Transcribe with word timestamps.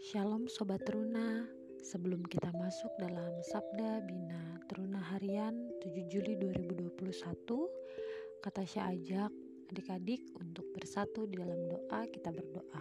Shalom 0.00 0.48
Sobat 0.48 0.80
Teruna. 0.88 1.44
Sebelum 1.84 2.24
kita 2.24 2.48
masuk 2.56 2.88
dalam 2.96 3.36
Sabda 3.44 4.00
Bina 4.00 4.56
Teruna 4.64 4.96
Harian 4.96 5.52
7 5.84 6.08
Juli 6.08 6.40
2021 6.40 6.88
Kata 8.40 8.64
Syah 8.64 8.96
ajak 8.96 9.28
adik-adik 9.68 10.24
untuk 10.40 10.64
bersatu 10.72 11.28
di 11.28 11.36
dalam 11.36 11.68
doa 11.68 12.08
kita 12.08 12.32
berdoa. 12.32 12.80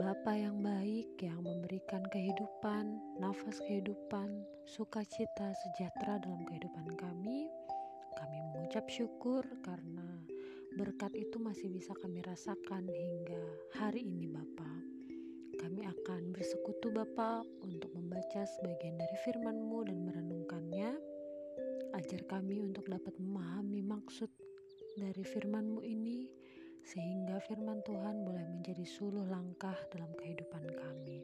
Bapa 0.00 0.32
yang 0.32 0.64
baik 0.64 1.20
yang 1.20 1.44
memberikan 1.44 2.08
kehidupan, 2.08 2.96
nafas 3.20 3.60
kehidupan, 3.60 4.32
sukacita, 4.64 5.52
sejahtera 5.52 6.24
dalam 6.24 6.40
kehidupan 6.48 6.96
kami 6.96 7.52
Kami 8.16 8.36
mengucap 8.56 8.88
syukur 8.88 9.44
karena 9.60 10.24
berkat 10.80 11.12
itu 11.12 11.36
masih 11.36 11.68
bisa 11.68 11.92
kami 12.00 12.24
rasakan 12.24 12.88
hingga 12.88 13.44
hari 13.76 14.08
ini 14.08 14.24
Bapak 14.24 14.99
kami 15.60 15.84
akan 15.84 16.32
bersekutu 16.32 16.88
Bapa 16.88 17.44
untuk 17.60 17.92
membaca 17.92 18.48
sebagian 18.48 18.96
dari 18.96 19.16
firman-Mu 19.28 19.92
dan 19.92 20.08
merenungkannya. 20.08 20.90
Ajar 21.92 22.24
kami 22.24 22.64
untuk 22.64 22.88
dapat 22.88 23.12
memahami 23.20 23.84
maksud 23.84 24.32
dari 24.96 25.20
firman-Mu 25.20 25.84
ini 25.84 26.24
sehingga 26.80 27.36
firman 27.44 27.84
Tuhan 27.84 28.24
boleh 28.24 28.48
menjadi 28.48 28.88
suluh 28.88 29.28
langkah 29.28 29.76
dalam 29.92 30.08
kehidupan 30.16 30.64
kami. 30.64 31.20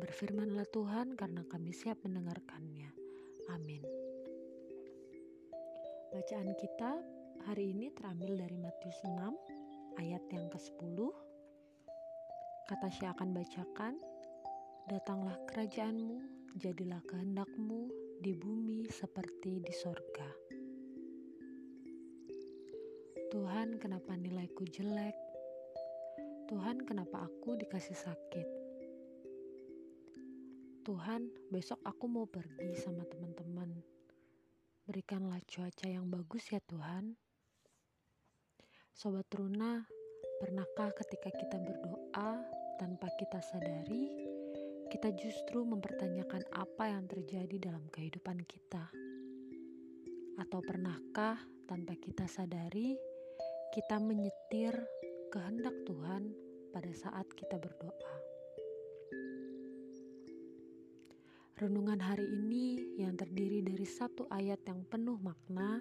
Berfirmanlah 0.00 0.64
Tuhan 0.72 1.12
karena 1.12 1.44
kami 1.44 1.76
siap 1.76 2.00
mendengarkannya. 2.08 2.88
Amin. 3.52 3.84
Bacaan 6.08 6.56
kita 6.56 7.04
hari 7.44 7.76
ini 7.76 7.92
terambil 7.92 8.32
dari 8.40 8.56
Matius 8.56 8.96
6 9.04 9.12
ayat 10.00 10.24
yang 10.32 10.48
ke-10 10.48 11.31
Kata 12.70 12.88
Syah 12.88 13.12
akan 13.16 13.30
bacakan, 13.34 13.94
Datanglah 14.82 15.38
kerajaanmu, 15.46 16.18
jadilah 16.58 16.98
kehendakmu 17.06 17.86
di 18.18 18.34
bumi 18.34 18.82
seperti 18.90 19.62
di 19.62 19.70
sorga. 19.70 20.26
Tuhan 23.30 23.78
kenapa 23.78 24.18
nilaiku 24.18 24.66
jelek? 24.66 25.14
Tuhan 26.50 26.82
kenapa 26.82 27.30
aku 27.30 27.54
dikasih 27.62 27.94
sakit? 27.94 28.48
Tuhan 30.82 31.30
besok 31.54 31.78
aku 31.86 32.10
mau 32.10 32.26
pergi 32.26 32.74
sama 32.74 33.06
teman-teman. 33.06 33.70
Berikanlah 34.82 35.38
cuaca 35.46 35.86
yang 35.86 36.10
bagus 36.10 36.50
ya 36.50 36.58
Tuhan. 36.58 37.14
Sobat 38.90 39.30
Runa, 39.30 39.86
Pernahkah 40.42 40.90
ketika 40.98 41.30
kita 41.30 41.54
berdoa 41.54 42.42
tanpa 42.74 43.06
kita 43.14 43.38
sadari, 43.38 44.10
kita 44.90 45.14
justru 45.14 45.62
mempertanyakan 45.62 46.42
apa 46.50 46.90
yang 46.90 47.06
terjadi 47.06 47.70
dalam 47.70 47.86
kehidupan 47.94 48.42
kita? 48.50 48.90
Atau 50.42 50.58
pernahkah 50.66 51.38
tanpa 51.70 51.94
kita 51.94 52.26
sadari, 52.26 52.98
kita 53.70 54.02
menyetir 54.02 54.74
kehendak 55.30 55.78
Tuhan 55.86 56.34
pada 56.74 56.90
saat 56.90 57.30
kita 57.38 57.62
berdoa? 57.62 58.14
Renungan 61.62 62.02
hari 62.02 62.26
ini 62.26 62.98
yang 62.98 63.14
terdiri 63.14 63.62
dari 63.62 63.86
satu 63.86 64.26
ayat 64.34 64.58
yang 64.66 64.82
penuh 64.90 65.22
makna 65.22 65.78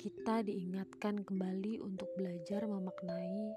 kita 0.00 0.40
diingatkan 0.40 1.20
kembali 1.28 1.76
untuk 1.84 2.08
belajar 2.16 2.64
memaknai 2.64 3.52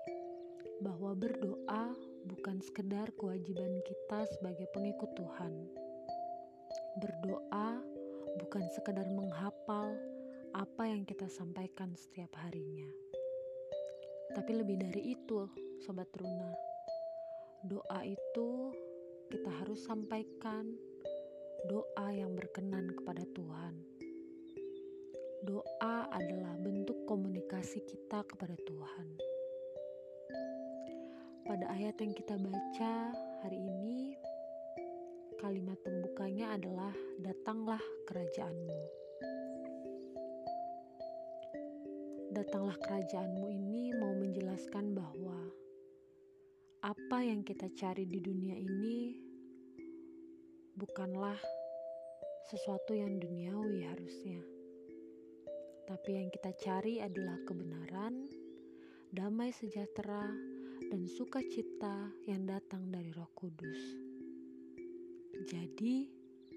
bahwa 0.84 1.16
berdoa 1.16 1.96
bukan 2.28 2.60
sekedar 2.60 3.08
kewajiban 3.16 3.80
kita 3.88 4.28
sebagai 4.36 4.68
pengikut 4.76 5.08
Tuhan. 5.16 5.56
Berdoa 7.00 7.80
bukan 8.44 8.68
sekedar 8.76 9.08
menghafal 9.08 9.96
apa 10.52 10.84
yang 10.84 11.08
kita 11.08 11.32
sampaikan 11.32 11.96
setiap 11.96 12.36
harinya. 12.44 12.92
Tapi 14.36 14.52
lebih 14.52 14.84
dari 14.84 15.16
itu, 15.16 15.48
sobat 15.88 16.12
Runa. 16.12 16.52
Doa 17.72 18.04
itu 18.04 18.76
kita 19.32 19.48
harus 19.64 19.80
sampaikan 19.88 20.76
doa 21.72 22.12
yang 22.12 22.36
berkenan 22.36 22.92
kepada 23.00 23.24
Tuhan 23.32 23.93
Doa 25.44 26.08
adalah 26.08 26.56
bentuk 26.56 27.04
komunikasi 27.04 27.84
kita 27.84 28.24
kepada 28.24 28.56
Tuhan. 28.64 29.08
Pada 31.44 31.68
ayat 31.68 32.00
yang 32.00 32.16
kita 32.16 32.40
baca 32.40 33.12
hari 33.44 33.60
ini, 33.60 34.16
kalimat 35.44 35.76
pembukanya 35.84 36.56
adalah 36.56 36.96
"Datanglah 37.20 37.84
kerajaanmu". 38.08 38.80
Datanglah 42.32 42.80
kerajaanmu 42.80 43.48
ini 43.52 43.92
mau 44.00 44.16
menjelaskan 44.16 44.96
bahwa 44.96 45.44
apa 46.88 47.20
yang 47.20 47.44
kita 47.44 47.68
cari 47.76 48.08
di 48.08 48.24
dunia 48.24 48.56
ini 48.56 49.20
bukanlah 50.80 51.36
sesuatu 52.48 52.96
yang 52.96 53.20
duniawi 53.20 53.84
harusnya 53.92 54.63
tapi 55.84 56.16
yang 56.16 56.32
kita 56.32 56.56
cari 56.64 57.04
adalah 57.04 57.36
kebenaran, 57.44 58.24
damai 59.12 59.52
sejahtera, 59.52 60.32
dan 60.88 61.10
sukacita 61.10 62.12
yang 62.30 62.48
datang 62.48 62.88
dari 62.88 63.12
Roh 63.12 63.32
Kudus. 63.36 63.82
Jadi, 65.44 66.08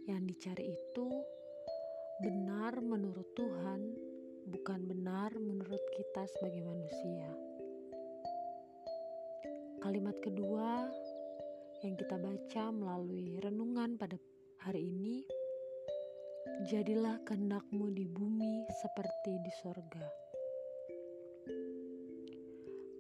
yang 0.07 0.23
dicari 0.29 0.71
itu 0.71 1.09
benar 2.23 2.79
menurut 2.79 3.27
Tuhan, 3.35 3.81
bukan 4.47 4.87
benar 4.87 5.35
menurut 5.35 5.83
kita 5.99 6.23
sebagai 6.39 6.63
manusia. 6.63 7.29
Kalimat 9.83 10.15
kedua 10.23 10.87
yang 11.83 11.95
kita 11.99 12.17
baca 12.19 12.65
melalui 12.71 13.39
renungan 13.43 13.99
pada 13.99 14.19
hari 14.63 14.91
ini 14.91 15.27
jadilah 16.67 17.21
kehendakmu 17.29 17.93
di 17.93 18.09
bumi 18.09 18.65
seperti 18.83 19.39
di 19.45 19.53
sorga. 19.61 20.07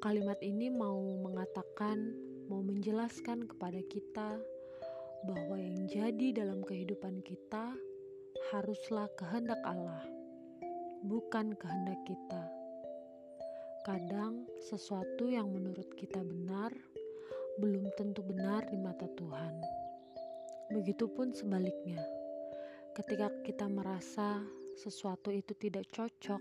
Kalimat 0.04 0.38
ini 0.44 0.70
mau 0.70 1.00
mengatakan, 1.24 2.14
mau 2.46 2.62
menjelaskan 2.62 3.48
kepada 3.48 3.80
kita 3.90 4.38
bahwa 5.26 5.56
yang 5.58 5.88
jadi 5.90 6.44
dalam 6.46 6.62
kehidupan 6.62 7.24
kita 7.24 7.74
haruslah 8.54 9.10
kehendak 9.18 9.58
Allah, 9.66 10.04
bukan 11.02 11.56
kehendak 11.58 11.98
kita. 12.06 12.42
Kadang 13.82 14.46
sesuatu 14.62 15.26
yang 15.26 15.50
menurut 15.50 15.90
kita 15.98 16.22
benar 16.22 16.70
belum 17.58 17.88
tentu 17.96 18.20
benar 18.20 18.68
di 18.68 18.76
mata 18.76 19.08
Tuhan. 19.16 19.54
Begitupun 20.70 21.32
sebaliknya 21.32 22.15
ketika 22.96 23.28
kita 23.44 23.68
merasa 23.68 24.40
sesuatu 24.72 25.28
itu 25.28 25.52
tidak 25.52 25.84
cocok 25.92 26.40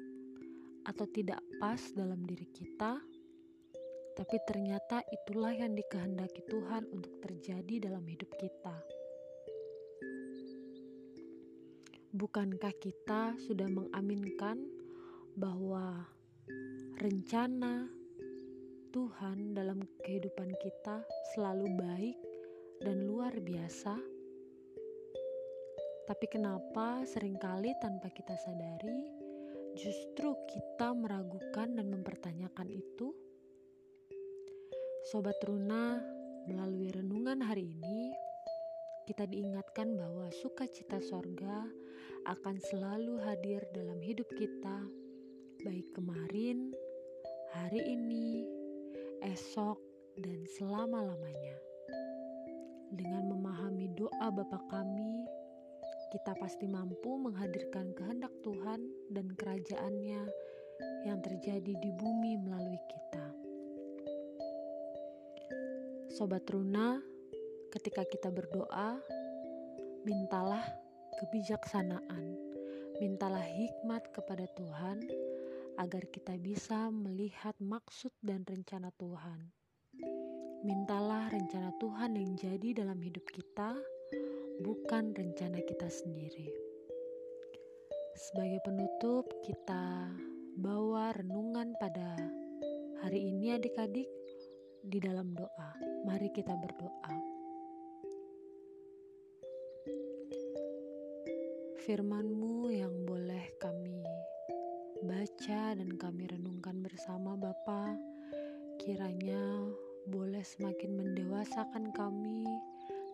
atau 0.87 1.05
tidak 1.11 1.43
pas 1.59 1.83
dalam 1.91 2.23
diri 2.23 2.47
kita, 2.47 2.95
tapi 4.15 4.37
ternyata 4.47 5.03
itulah 5.11 5.51
yang 5.51 5.75
dikehendaki 5.75 6.47
Tuhan 6.47 6.87
untuk 6.95 7.11
terjadi 7.19 7.91
dalam 7.91 8.07
hidup 8.07 8.31
kita. 8.39 8.71
Bukankah 12.15 12.71
kita 12.79 13.35
sudah 13.35 13.67
mengaminkan 13.67 14.55
bahwa 15.35 16.07
rencana 17.03 17.91
Tuhan 18.95 19.51
dalam 19.51 19.83
kehidupan 20.07 20.55
kita 20.63 21.03
selalu 21.35 21.67
baik 21.75 22.17
dan 22.79 23.03
luar 23.03 23.35
biasa? 23.43 24.14
Tapi 26.05 26.29
kenapa 26.29 27.01
sering 27.09 27.33
kali 27.33 27.73
tanpa 27.81 28.13
kita 28.13 28.37
sadari, 28.37 29.09
justru 29.73 30.37
kita 30.45 30.93
meragukan 30.93 31.73
dan 31.73 31.89
mempertanyakan 31.89 32.69
itu? 32.69 33.09
Sobat 35.09 35.41
Runa, 35.41 35.97
melalui 36.45 36.93
renungan 36.93 37.41
hari 37.41 37.73
ini, 37.73 38.13
kita 39.09 39.25
diingatkan 39.25 39.97
bahwa 39.97 40.29
sukacita 40.29 41.01
sorga 41.01 41.65
akan 42.29 42.61
selalu 42.61 43.17
hadir 43.25 43.65
dalam 43.73 43.97
hidup 43.97 44.29
kita, 44.37 44.85
baik 45.65 45.89
kemarin, 45.97 46.69
hari 47.49 47.81
ini, 47.81 48.45
esok, 49.25 49.81
dan 50.21 50.45
selama-lamanya. 50.53 51.57
Dengan 52.93 53.25
memahami 53.33 53.89
doa 53.97 54.29
Bapa 54.29 54.61
kami, 54.69 55.25
kita 56.15 56.31
pasti 56.39 56.63
mampu 56.63 57.19
menghadirkan 57.19 57.91
kehendak 57.91 58.31
Tuhan 58.39 58.87
dan 59.11 59.35
kerajaannya 59.35 60.23
yang 61.03 61.19
terjadi 61.19 61.75
di 61.75 61.91
bumi 61.91 62.39
melalui 62.39 62.79
kita. 62.87 63.35
Sobat 66.15 66.47
Runa, 66.47 67.03
ketika 67.67 68.07
kita 68.07 68.31
berdoa, 68.31 68.95
mintalah 70.07 70.63
kebijaksanaan, 71.19 72.39
mintalah 73.03 73.43
hikmat 73.43 74.07
kepada 74.15 74.47
Tuhan 74.55 75.03
agar 75.75 76.07
kita 76.15 76.39
bisa 76.39 76.95
melihat 76.95 77.59
maksud 77.59 78.15
dan 78.23 78.47
rencana 78.47 78.87
Tuhan. 78.95 79.51
Mintalah 80.63 81.27
rencana 81.27 81.75
Tuhan 81.75 82.15
yang 82.15 82.39
jadi 82.39 82.87
dalam 82.87 83.03
hidup 83.03 83.27
kita, 83.35 83.75
bukan 84.63 85.11
rencana 85.11 85.59
kita 85.63 85.91
sendiri. 85.91 86.47
Sebagai 88.15 88.63
penutup, 88.63 89.27
kita 89.43 90.07
bawa 90.55 91.11
renungan 91.11 91.75
pada 91.75 92.15
hari 93.03 93.27
ini 93.27 93.59
adik-adik 93.59 94.07
di 94.79 94.99
dalam 95.03 95.35
doa. 95.35 95.71
Mari 96.07 96.31
kita 96.31 96.55
berdoa. 96.55 97.15
Firmanmu 101.83 102.71
yang 102.71 103.05
boleh 103.05 103.51
kami 103.61 104.01
baca 105.05 105.75
dan 105.75 105.99
kami 105.99 106.25
renungkan 106.31 106.81
bersama 106.81 107.37
Bapa, 107.37 107.93
kiranya 108.81 109.69
boleh 110.09 110.41
semakin 110.41 110.97
mendewasakan 110.97 111.93
kami 111.93 112.45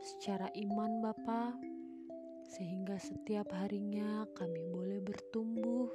secara 0.02 0.50
iman 0.58 0.98
Bapa, 1.06 1.54
sehingga 2.42 2.98
setiap 2.98 3.54
harinya 3.54 4.26
kami 4.34 4.66
boleh 4.74 4.98
bertumbuh, 4.98 5.88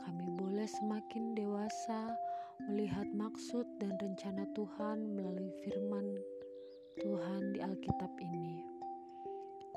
kami 0.00 0.26
boleh 0.40 0.64
semakin 0.64 1.36
dewasa, 1.36 2.16
melihat 2.64 3.04
maksud 3.12 3.68
dan 3.76 3.92
rencana 4.00 4.48
Tuhan 4.56 5.12
melalui 5.12 5.52
firman 5.60 6.16
Tuhan 6.96 7.52
di 7.52 7.60
Alkitab 7.60 8.12
ini. 8.24 8.64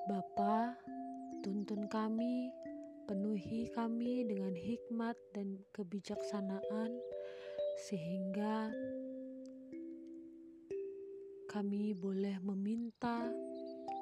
Bapa, 0.07 0.73
tuntun 1.43 1.91
kami, 1.91 2.47
penuhi 3.05 3.67
kami 3.75 4.23
dengan 4.23 4.55
hikmat 4.55 5.19
dan 5.35 5.59
kebijaksanaan 5.75 6.95
sehingga 7.91 8.71
kami 11.49 11.97
boleh 11.97 12.37
meminta 12.45 13.48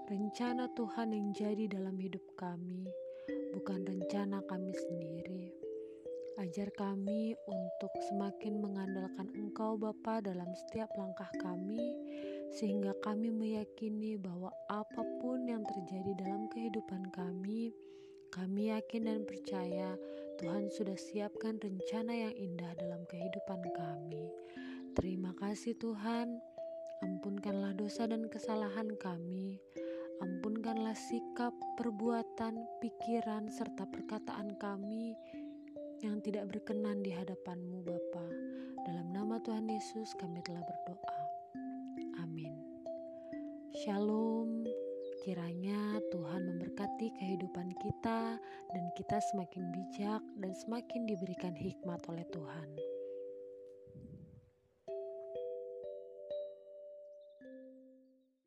rencana 0.07 0.71
Tuhan 0.71 1.11
yang 1.11 1.35
jadi 1.35 1.67
dalam 1.67 1.99
hidup 1.99 2.23
kami, 2.39 2.87
bukan 3.51 3.83
rencana 3.83 4.39
kami 4.47 4.71
sendiri. 4.71 5.51
Ajar 6.39 6.71
kami 6.79 7.35
untuk 7.43 7.91
semakin 8.07 8.63
mengandalkan 8.63 9.27
Engkau 9.35 9.75
Bapa 9.75 10.23
dalam 10.23 10.47
setiap 10.55 10.87
langkah 10.95 11.27
kami 11.43 11.91
sehingga 12.55 12.95
kami 13.03 13.35
meyakini 13.35 14.15
bahwa 14.15 14.47
apa 14.71 15.03
pun 15.19 15.43
yang 15.43 15.67
terjadi 15.67 16.23
dalam 16.23 16.47
kehidupan 16.55 17.11
kami, 17.11 17.75
kami 18.31 18.71
yakin 18.71 19.11
dan 19.11 19.27
percaya 19.27 19.99
Tuhan 20.39 20.71
sudah 20.71 20.95
siapkan 20.95 21.59
rencana 21.59 22.15
yang 22.15 22.33
indah 22.37 22.71
dalam 22.79 23.03
kehidupan 23.11 23.59
kami. 23.75 24.31
Terima 24.95 25.35
kasih 25.35 25.75
Tuhan. 25.75 26.39
Ampunkanlah 27.03 27.75
dosa 27.75 28.07
dan 28.07 28.31
kesalahan 28.31 28.95
kami. 28.95 29.59
Ampunkanlah 30.17 30.97
sikap, 30.97 31.53
perbuatan, 31.77 32.57
pikiran, 32.81 33.45
serta 33.53 33.85
perkataan 33.85 34.57
kami 34.57 35.13
yang 36.01 36.17
tidak 36.25 36.49
berkenan 36.49 37.05
di 37.05 37.13
hadapanmu 37.13 37.85
Bapa. 37.85 38.25
Dalam 38.81 39.13
nama 39.13 39.37
Tuhan 39.45 39.69
Yesus 39.69 40.17
kami 40.17 40.41
telah 40.41 40.65
berdoa. 40.65 41.17
Amin. 42.25 42.49
Shalom. 43.85 44.65
Kiranya 45.21 46.01
Tuhan 46.09 46.49
memberkati 46.49 47.13
kehidupan 47.13 47.77
kita 47.77 48.41
dan 48.73 48.85
kita 48.97 49.21
semakin 49.29 49.69
bijak 49.69 50.23
dan 50.41 50.51
semakin 50.65 51.05
diberikan 51.05 51.53
hikmat 51.53 52.01
oleh 52.09 52.25
Tuhan. 52.33 52.96